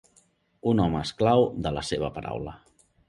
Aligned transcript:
Un 0.71 0.81
home 0.85 0.97
esclau 1.07 1.45
de 1.67 1.73
la 1.77 1.85
seva 1.91 2.13
paraula. 2.17 2.57